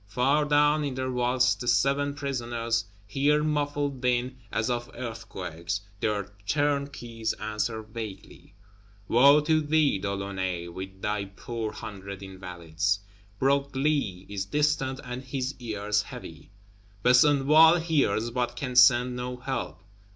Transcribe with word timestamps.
Far 0.07 0.45
down, 0.45 0.83
in 0.83 0.95
their 0.95 1.11
vaults, 1.11 1.53
the 1.53 1.67
seven 1.67 2.15
Prisoners 2.15 2.85
hear 3.05 3.43
muffled 3.43 4.01
din 4.01 4.37
as 4.51 4.67
of 4.67 4.89
earthquakes; 4.95 5.81
their 5.99 6.31
Turnkeys 6.47 7.33
answer 7.33 7.83
vaguely. 7.83 8.55
Woe 9.07 9.41
to 9.41 9.61
thee, 9.61 9.99
De 9.99 10.11
Launay, 10.11 10.67
with 10.69 11.03
thy 11.03 11.25
poor 11.25 11.71
hundred 11.71 12.23
Invalides! 12.23 13.01
Broglie 13.37 14.25
is 14.27 14.45
distant, 14.45 14.99
and 15.03 15.21
his 15.23 15.53
ears 15.59 16.01
heavy; 16.01 16.49
Besenval 17.03 17.79
hears, 17.81 18.31
but 18.31 18.55
can 18.55 18.75
send 18.75 19.15
no 19.15 19.37
help. 19.37 19.83